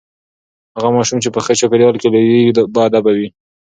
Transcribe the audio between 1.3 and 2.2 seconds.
په ښه چاپیریال کې